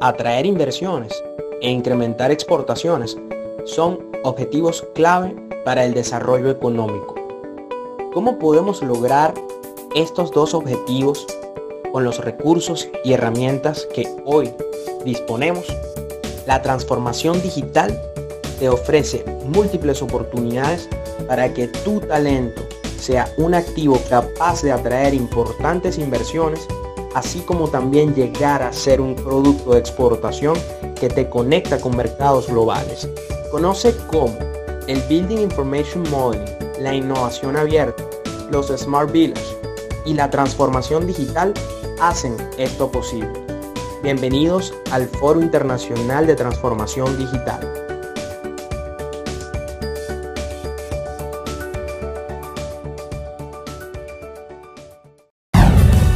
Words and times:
atraer 0.00 0.46
inversiones 0.46 1.12
e 1.60 1.70
incrementar 1.70 2.30
exportaciones 2.30 3.18
son 3.66 3.98
objetivos 4.24 4.86
clave 4.94 5.36
para 5.64 5.84
el 5.84 5.92
desarrollo 5.92 6.50
económico. 6.50 7.14
¿Cómo 8.14 8.38
podemos 8.38 8.82
lograr 8.82 9.34
estos 9.94 10.30
dos 10.32 10.54
objetivos 10.54 11.26
con 11.92 12.04
los 12.04 12.18
recursos 12.24 12.88
y 13.04 13.12
herramientas 13.12 13.86
que 13.94 14.08
hoy 14.24 14.50
disponemos? 15.04 15.66
La 16.46 16.62
transformación 16.62 17.40
digital 17.42 18.00
te 18.58 18.70
ofrece 18.70 19.24
múltiples 19.44 20.00
oportunidades 20.00 20.88
para 21.28 21.52
que 21.52 21.68
tu 21.68 22.00
talento 22.00 22.62
sea 22.98 23.28
un 23.36 23.54
activo 23.54 24.00
capaz 24.08 24.62
de 24.62 24.72
atraer 24.72 25.14
importantes 25.14 25.98
inversiones, 25.98 26.66
así 27.14 27.40
como 27.40 27.68
también 27.68 28.14
llegar 28.14 28.62
a 28.62 28.72
ser 28.72 29.00
un 29.00 29.14
producto 29.14 29.72
de 29.72 29.80
exportación 29.80 30.56
que 30.98 31.08
te 31.08 31.28
conecta 31.28 31.80
con 31.80 31.96
mercados 31.96 32.48
globales. 32.48 33.08
Conoce 33.50 33.96
cómo 34.08 34.36
el 34.86 35.00
Building 35.02 35.38
Information 35.38 36.04
Modeling, 36.10 36.46
la 36.78 36.94
innovación 36.94 37.56
abierta, 37.56 38.02
los 38.50 38.68
Smart 38.68 39.10
Village 39.10 39.56
y 40.04 40.14
la 40.14 40.30
transformación 40.30 41.06
digital 41.06 41.54
hacen 42.00 42.36
esto 42.58 42.90
posible. 42.90 43.32
Bienvenidos 44.02 44.74
al 44.92 45.06
Foro 45.08 45.42
Internacional 45.42 46.26
de 46.26 46.34
Transformación 46.34 47.18
Digital. 47.18 47.89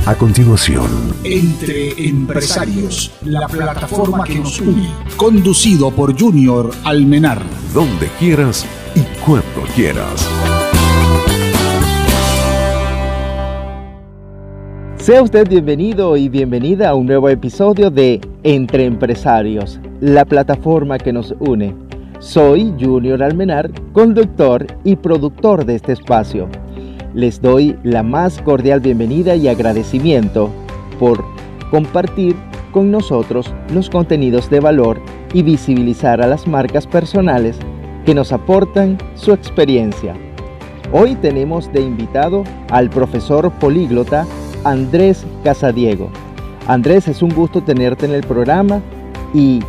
A 0.06 0.14
continuación, 0.16 0.84
Entre 1.24 1.92
Empresarios, 2.06 3.10
la 3.24 3.48
plataforma 3.48 4.24
que 4.24 4.34
nos 4.34 4.60
une, 4.60 4.86
conducido 5.16 5.90
por 5.90 6.20
Junior 6.20 6.70
Almenar. 6.84 7.40
Donde 7.72 8.08
quieras 8.18 8.66
y 8.94 9.00
cuando 9.24 9.62
quieras. 9.74 10.28
Sea 14.98 15.22
usted 15.22 15.48
bienvenido 15.48 16.18
y 16.18 16.28
bienvenida 16.28 16.90
a 16.90 16.94
un 16.94 17.06
nuevo 17.06 17.30
episodio 17.30 17.88
de 17.88 18.20
Entre 18.42 18.84
Empresarios, 18.84 19.80
la 20.02 20.26
plataforma 20.26 20.98
que 20.98 21.14
nos 21.14 21.34
une. 21.40 21.74
Soy 22.18 22.74
Junior 22.78 23.22
Almenar, 23.22 23.70
conductor 23.94 24.66
y 24.84 24.96
productor 24.96 25.64
de 25.64 25.76
este 25.76 25.92
espacio 25.92 26.50
les 27.14 27.40
doy 27.40 27.76
la 27.84 28.02
más 28.02 28.42
cordial 28.42 28.80
bienvenida 28.80 29.36
y 29.36 29.46
agradecimiento 29.46 30.50
por 30.98 31.24
compartir 31.70 32.34
con 32.72 32.90
nosotros 32.90 33.52
los 33.72 33.88
contenidos 33.88 34.50
de 34.50 34.60
valor 34.60 35.00
y 35.32 35.42
visibilizar 35.42 36.20
a 36.20 36.26
las 36.26 36.46
marcas 36.48 36.86
personales 36.86 37.56
que 38.04 38.14
nos 38.14 38.32
aportan 38.32 38.98
su 39.14 39.32
experiencia. 39.32 40.14
Hoy 40.92 41.14
tenemos 41.14 41.72
de 41.72 41.80
invitado 41.80 42.44
al 42.70 42.90
profesor 42.90 43.50
políglota 43.52 44.26
Andrés 44.64 45.24
Casadiego. 45.44 46.10
Andrés, 46.66 47.08
es 47.08 47.22
un 47.22 47.30
gusto 47.30 47.62
tenerte 47.62 48.06
en 48.06 48.12
el 48.12 48.22
programa 48.22 48.80
y 49.32 49.60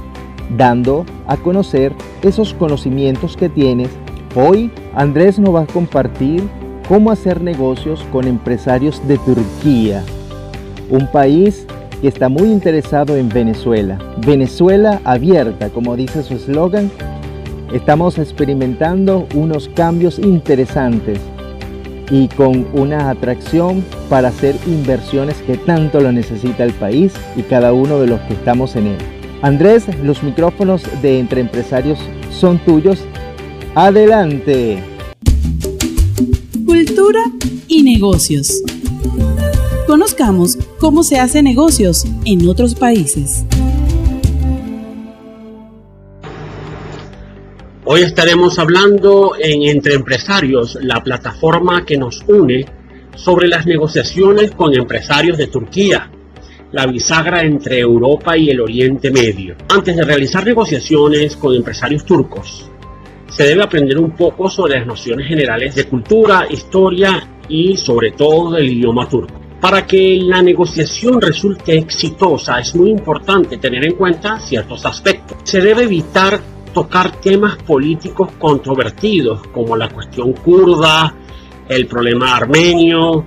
dando 0.58 1.06
a 1.28 1.38
conocer 1.38 1.94
esos 2.22 2.54
conocimientos 2.54 3.38
que 3.38 3.50
tienes. 3.50 3.90
Hoy 4.36 4.72
Andrés 4.96 5.40
nos 5.40 5.56
va 5.56 5.62
a 5.62 5.68
compartir 5.68 6.44
cómo 6.88 7.12
hacer 7.12 7.42
negocios 7.42 8.06
con 8.12 8.28
empresarios 8.28 9.06
de 9.08 9.18
Turquía, 9.18 10.04
un 10.90 11.08
país 11.08 11.66
que 12.02 12.08
está 12.08 12.30
muy 12.30 12.52
interesado 12.52 13.18
en 13.18 13.30
Venezuela. 13.30 13.98
Venezuela 14.26 15.02
abierta, 15.04 15.70
como 15.70 15.96
dice 15.96 16.24
su 16.24 16.36
eslogan. 16.36 16.92
Estamos 17.74 18.20
experimentando 18.20 19.28
unos 19.34 19.70
cambios 19.70 20.20
interesantes 20.20 21.20
y 22.12 22.28
con 22.28 22.68
una 22.74 23.10
atracción 23.10 23.84
para 24.08 24.28
hacer 24.28 24.56
inversiones 24.68 25.42
que 25.42 25.58
tanto 25.58 26.00
lo 26.00 26.12
necesita 26.12 26.64
el 26.64 26.74
país 26.74 27.14
y 27.36 27.42
cada 27.42 27.74
uno 27.74 28.00
de 28.00 28.08
los 28.08 28.22
que 28.22 28.34
estamos 28.34 28.76
en 28.76 28.88
él. 28.88 28.98
Andrés, 29.42 29.88
los 30.04 30.22
micrófonos 30.22 30.84
de 31.02 31.20
Entre 31.20 31.42
Empresarios 31.42 32.00
son 32.32 32.60
tuyos. 32.60 33.04
Adelante 33.74 34.80
cultura 36.76 37.22
y 37.70 37.84
negocios. 37.84 38.62
Conozcamos 39.88 40.58
cómo 40.78 41.04
se 41.04 41.18
hace 41.18 41.42
negocios 41.42 42.06
en 42.26 42.50
otros 42.50 42.76
países. 42.76 43.46
Hoy 47.86 48.02
estaremos 48.02 48.60
hablando 48.60 49.36
en 49.42 49.62
Entre 49.62 49.94
Empresarios, 49.94 50.78
la 50.82 51.02
plataforma 51.02 51.86
que 51.86 51.98
nos 51.98 52.22
une, 52.28 52.66
sobre 53.16 53.48
las 53.48 53.66
negociaciones 53.66 54.52
con 54.52 54.76
empresarios 54.76 55.38
de 55.38 55.48
Turquía, 55.48 56.12
la 56.74 56.88
bisagra 56.88 57.44
entre 57.44 57.80
Europa 57.80 58.38
y 58.38 58.50
el 58.50 58.60
Oriente 58.60 59.12
Medio. 59.12 59.56
Antes 59.70 59.96
de 59.96 60.04
realizar 60.04 60.46
negociaciones 60.46 61.38
con 61.38 61.56
empresarios 61.56 62.04
turcos, 62.04 62.70
se 63.36 63.44
debe 63.44 63.64
aprender 63.64 64.00
un 64.00 64.12
poco 64.12 64.50
sobre 64.50 64.78
las 64.78 64.88
nociones 64.88 65.28
generales 65.28 65.76
de 65.76 65.84
cultura, 65.84 66.48
historia 66.50 67.28
y 67.50 67.76
sobre 67.76 68.12
todo 68.12 68.52
del 68.52 68.70
idioma 68.70 69.10
turco. 69.10 69.34
Para 69.60 69.86
que 69.86 70.20
la 70.22 70.42
negociación 70.42 71.20
resulte 71.20 71.78
exitosa 71.78 72.60
es 72.60 72.74
muy 72.76 72.92
importante 72.92 73.58
tener 73.58 73.84
en 73.84 73.96
cuenta 73.96 74.40
ciertos 74.40 74.86
aspectos. 74.86 75.40
Se 75.44 75.60
debe 75.60 75.84
evitar 75.84 76.40
tocar 76.74 77.20
temas 77.20 77.58
políticos 77.58 78.30
controvertidos 78.40 79.46
como 79.48 79.76
la 79.76 79.90
cuestión 79.90 80.32
kurda, 80.32 81.14
el 81.68 81.88
problema 81.88 82.38
armenio, 82.38 83.26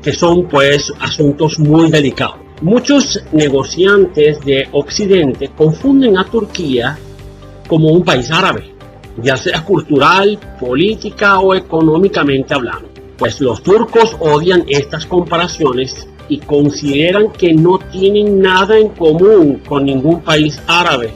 que 0.00 0.12
son 0.12 0.44
pues 0.44 0.92
asuntos 1.00 1.58
muy 1.58 1.90
delicados. 1.90 2.36
Muchos 2.62 3.20
negociantes 3.32 4.40
de 4.44 4.68
Occidente 4.70 5.50
confunden 5.56 6.16
a 6.16 6.24
Turquía 6.26 6.96
como 7.66 7.88
un 7.88 8.04
país 8.04 8.30
árabe 8.30 8.69
ya 9.22 9.36
sea 9.36 9.64
cultural, 9.64 10.38
política 10.58 11.40
o 11.40 11.54
económicamente 11.54 12.54
hablando. 12.54 12.88
Pues 13.16 13.40
los 13.40 13.62
turcos 13.62 14.16
odian 14.18 14.64
estas 14.68 15.06
comparaciones 15.06 16.08
y 16.28 16.38
consideran 16.38 17.30
que 17.32 17.52
no 17.52 17.78
tienen 17.78 18.40
nada 18.40 18.78
en 18.78 18.88
común 18.90 19.60
con 19.68 19.84
ningún 19.84 20.22
país 20.22 20.60
árabe, 20.66 21.10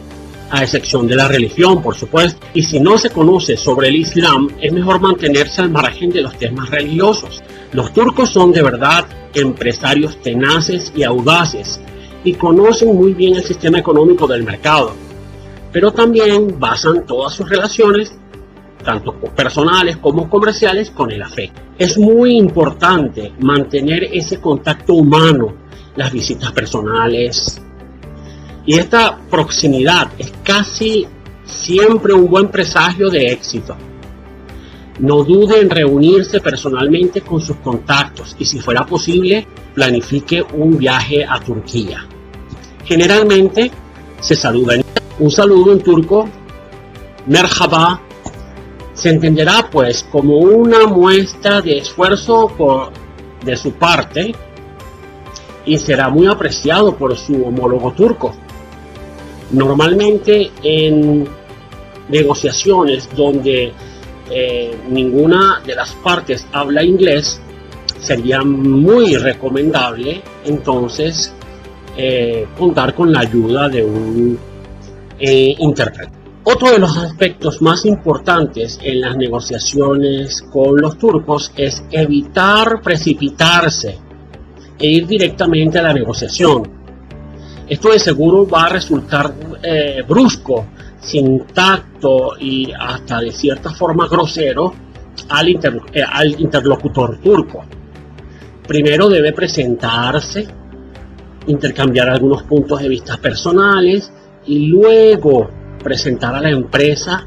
a 0.50 0.62
excepción 0.62 1.06
de 1.06 1.16
la 1.16 1.28
religión, 1.28 1.82
por 1.82 1.94
supuesto. 1.94 2.44
Y 2.52 2.62
si 2.62 2.78
no 2.78 2.98
se 2.98 3.10
conoce 3.10 3.56
sobre 3.56 3.88
el 3.88 3.96
Islam, 3.96 4.48
es 4.60 4.72
mejor 4.72 5.00
mantenerse 5.00 5.62
al 5.62 5.70
margen 5.70 6.10
de 6.10 6.22
los 6.22 6.36
temas 6.36 6.68
religiosos. 6.70 7.42
Los 7.72 7.92
turcos 7.92 8.30
son 8.30 8.52
de 8.52 8.62
verdad 8.62 9.06
empresarios 9.34 10.20
tenaces 10.20 10.92
y 10.94 11.02
audaces 11.02 11.80
y 12.22 12.34
conocen 12.34 12.94
muy 12.94 13.14
bien 13.14 13.36
el 13.36 13.44
sistema 13.44 13.78
económico 13.78 14.26
del 14.26 14.44
mercado 14.44 14.94
pero 15.74 15.90
también 15.90 16.60
basan 16.60 17.04
todas 17.04 17.34
sus 17.34 17.48
relaciones, 17.48 18.14
tanto 18.84 19.12
personales 19.12 19.96
como 19.96 20.30
comerciales, 20.30 20.92
con 20.92 21.10
el 21.10 21.20
afecto. 21.20 21.60
Es 21.76 21.98
muy 21.98 22.36
importante 22.36 23.32
mantener 23.40 24.04
ese 24.04 24.40
contacto 24.40 24.94
humano, 24.94 25.52
las 25.96 26.12
visitas 26.12 26.52
personales. 26.52 27.60
Y 28.64 28.78
esta 28.78 29.18
proximidad 29.28 30.12
es 30.16 30.32
casi 30.44 31.08
siempre 31.44 32.12
un 32.12 32.28
buen 32.30 32.50
presagio 32.50 33.10
de 33.10 33.32
éxito. 33.32 33.76
No 35.00 35.24
dude 35.24 35.60
en 35.60 35.70
reunirse 35.70 36.40
personalmente 36.40 37.22
con 37.22 37.40
sus 37.40 37.56
contactos 37.56 38.36
y 38.38 38.44
si 38.44 38.60
fuera 38.60 38.86
posible, 38.86 39.44
planifique 39.74 40.40
un 40.40 40.78
viaje 40.78 41.24
a 41.24 41.40
Turquía. 41.40 42.06
Generalmente 42.84 43.72
se 44.20 44.36
saluda 44.36 44.76
en 44.76 44.83
un 45.18 45.30
saludo 45.30 45.72
en 45.72 45.80
turco, 45.80 46.28
merhaba, 47.26 48.00
se 48.94 49.10
entenderá 49.10 49.68
pues 49.70 50.06
como 50.10 50.38
una 50.38 50.86
muestra 50.86 51.60
de 51.60 51.78
esfuerzo 51.78 52.48
por, 52.56 52.90
de 53.44 53.56
su 53.56 53.72
parte 53.72 54.34
y 55.66 55.78
será 55.78 56.08
muy 56.08 56.26
apreciado 56.26 56.94
por 56.96 57.16
su 57.16 57.44
homólogo 57.44 57.92
turco. 57.92 58.34
Normalmente 59.50 60.50
en 60.62 61.26
negociaciones 62.08 63.08
donde 63.14 63.72
eh, 64.30 64.76
ninguna 64.88 65.60
de 65.64 65.74
las 65.74 65.92
partes 65.92 66.46
habla 66.52 66.82
inglés, 66.82 67.40
sería 68.00 68.42
muy 68.42 69.16
recomendable 69.16 70.22
entonces 70.44 71.32
eh, 71.96 72.46
contar 72.58 72.94
con 72.94 73.12
la 73.12 73.20
ayuda 73.20 73.68
de 73.68 73.84
un 73.84 74.38
e 75.18 75.56
Otro 76.44 76.70
de 76.70 76.78
los 76.78 76.96
aspectos 76.96 77.62
más 77.62 77.84
importantes 77.84 78.78
en 78.82 79.00
las 79.00 79.16
negociaciones 79.16 80.42
con 80.42 80.80
los 80.80 80.98
turcos 80.98 81.52
es 81.56 81.84
evitar 81.90 82.82
precipitarse 82.82 83.98
e 84.78 84.86
ir 84.86 85.06
directamente 85.06 85.78
a 85.78 85.82
la 85.82 85.92
negociación. 85.92 86.68
Esto 87.66 87.92
de 87.92 87.98
seguro 87.98 88.46
va 88.46 88.64
a 88.64 88.68
resultar 88.68 89.34
eh, 89.62 90.02
brusco, 90.06 90.66
sin 91.00 91.46
tacto 91.46 92.36
y 92.38 92.72
hasta 92.78 93.20
de 93.20 93.30
cierta 93.30 93.70
forma 93.70 94.06
grosero 94.08 94.74
al, 95.28 95.48
eh, 95.48 96.02
al 96.02 96.40
interlocutor 96.40 97.18
turco. 97.18 97.64
Primero 98.66 99.08
debe 99.08 99.32
presentarse, 99.32 100.46
intercambiar 101.46 102.08
algunos 102.08 102.42
puntos 102.42 102.80
de 102.80 102.88
vista 102.88 103.16
personales 103.18 104.10
y 104.46 104.66
luego 104.66 105.50
presentar 105.82 106.34
a 106.34 106.40
la 106.40 106.50
empresa 106.50 107.26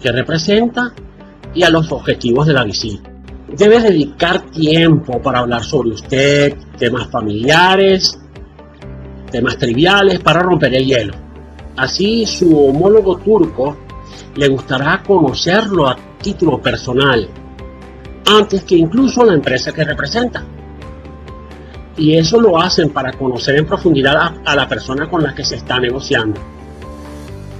que 0.00 0.12
representa 0.12 0.92
y 1.54 1.62
a 1.62 1.70
los 1.70 1.90
objetivos 1.92 2.46
de 2.46 2.52
la 2.52 2.64
visita. 2.64 3.10
Debe 3.56 3.80
dedicar 3.80 4.42
tiempo 4.50 5.20
para 5.22 5.40
hablar 5.40 5.64
sobre 5.64 5.90
usted, 5.90 6.54
temas 6.78 7.08
familiares, 7.08 8.18
temas 9.30 9.56
triviales 9.56 10.20
para 10.20 10.40
romper 10.40 10.74
el 10.74 10.86
hielo. 10.86 11.14
Así 11.76 12.26
su 12.26 12.68
homólogo 12.68 13.18
turco 13.18 13.76
le 14.36 14.48
gustará 14.48 15.02
conocerlo 15.02 15.88
a 15.88 15.96
título 16.20 16.60
personal, 16.60 17.28
antes 18.26 18.64
que 18.64 18.76
incluso 18.76 19.24
la 19.24 19.34
empresa 19.34 19.72
que 19.72 19.84
representa. 19.84 20.44
Y 21.98 22.16
eso 22.16 22.40
lo 22.40 22.62
hacen 22.62 22.90
para 22.90 23.12
conocer 23.12 23.56
en 23.56 23.66
profundidad 23.66 24.34
a, 24.44 24.54
la 24.54 24.68
persona 24.68 25.10
con 25.10 25.22
la 25.22 25.34
que 25.34 25.44
se 25.44 25.56
está 25.56 25.80
negociando. 25.80 26.40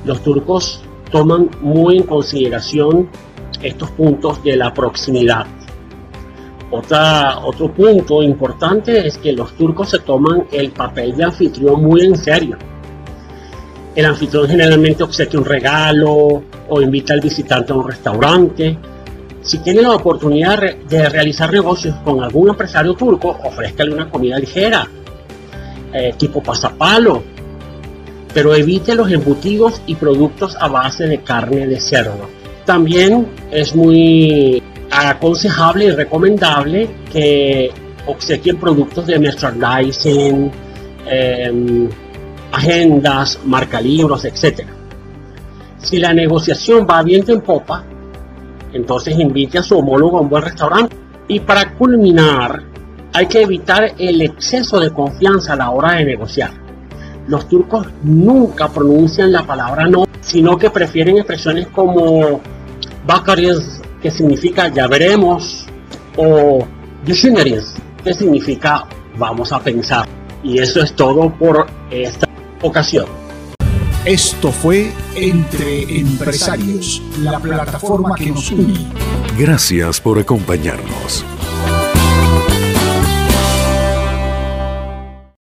Los 0.05 0.23
turcos 0.23 0.81
toman 1.11 1.51
muy 1.61 1.99
en 1.99 2.05
consideración 2.05 3.09
estos 3.61 3.91
puntos 3.91 4.43
de 4.45 4.57
la 4.57 4.73
proximidad. 4.73 5.47
Otro 6.71 7.73
punto 7.73 8.23
importante 8.23 9.07
es 9.07 9.19
que 9.19 9.33
los 9.33 9.55
turcos 9.57 9.91
se 9.91 9.99
toman 10.01 10.47
el 10.53 10.71
papel 10.71 11.17
de 11.17 11.25
anfitrión 11.25 11.83
muy 11.83 12.03
en 12.03 12.17
serio. 12.17 12.57
El 13.97 14.05
anfitrión 14.05 14.47
generalmente 14.47 15.03
obsequia 15.03 15.41
un 15.41 15.47
regalo 15.47 16.43
o 16.69 16.81
invita 16.81 17.15
al 17.15 17.21
visitante 17.21 17.73
a 17.73 17.77
un 17.77 17.89
restaurante. 17.89 18.79
Si 19.49 19.57
tiene 19.61 19.81
la 19.81 19.95
oportunidad 19.95 20.61
de 20.61 21.09
realizar 21.09 21.51
negocios 21.51 21.97
con 22.05 22.23
algún 22.23 22.51
empresario 22.51 22.93
turco, 22.93 23.35
ofrézcale 23.45 23.95
una 23.95 24.11
comida 24.11 24.39
ligera, 24.39 24.87
eh, 25.91 26.13
tipo 26.19 26.43
pasapalo, 26.43 27.23
pero 28.35 28.55
evite 28.55 28.95
los 28.95 29.11
embutidos 29.11 29.81
y 29.87 29.95
productos 29.95 30.55
a 30.61 30.69
base 30.69 31.07
de 31.07 31.23
carne 31.23 31.67
de 31.67 31.81
cerdo. 31.81 32.29
También 32.67 33.27
es 33.51 33.75
muy 33.75 34.63
aconsejable 34.91 35.87
y 35.87 35.91
recomendable 35.93 36.91
que 37.11 37.71
obsequien 38.05 38.59
productos 38.59 39.07
de 39.07 39.19
merchandising, 39.19 40.51
em, 41.07 41.89
agendas, 42.53 43.41
marcalibros, 43.47 44.27
etc. 44.27 44.67
Si 45.79 45.97
la 45.97 46.13
negociación 46.13 46.87
va 46.87 47.03
viento 47.03 47.33
en 47.33 47.41
popa, 47.41 47.83
entonces 48.73 49.19
invite 49.19 49.59
a 49.59 49.63
su 49.63 49.79
homólogo 49.79 50.19
a 50.19 50.21
un 50.21 50.29
buen 50.29 50.43
restaurante. 50.43 50.97
Y 51.27 51.41
para 51.41 51.75
culminar, 51.75 52.63
hay 53.13 53.27
que 53.27 53.43
evitar 53.43 53.95
el 53.99 54.23
exceso 54.23 54.81
de 54.81 54.93
confianza 54.93 55.55
a 55.55 55.57
la 55.57 55.71
hora 55.71 55.95
de 55.95 56.05
negociar. 56.05 56.51
Los 57.27 57.49
turcos 57.49 57.87
nunca 58.03 58.69
pronuncian 58.69 59.33
la 59.33 59.43
palabra 59.43 59.87
no, 59.87 60.07
sino 60.21 60.57
que 60.57 60.71
prefieren 60.71 61.19
expresiones 61.19 61.67
como 61.69 62.41
Bakaris, 63.07 63.81
que 64.01 64.11
significa 64.11 64.69
ya 64.69 64.87
veremos, 64.87 65.67
o 66.17 66.65
Düşüneriz, 67.05 67.75
que 68.03 68.15
significa 68.15 68.85
vamos 69.17 69.53
a 69.53 69.61
pensar. 69.61 70.07
Y 70.43 70.59
eso 70.59 70.81
es 70.83 70.95
todo 70.95 71.31
por 71.31 71.67
esta 71.91 72.27
ocasión. 72.63 73.07
Esto 74.05 74.53
fue 74.53 74.93
Entre 75.17 75.99
Empresarios, 75.99 77.03
la 77.21 77.39
plataforma 77.41 78.15
que 78.15 78.31
nos 78.31 78.51
une. 78.51 78.87
Gracias 79.37 80.01
por 80.01 80.19
acompañarnos. 80.19 81.25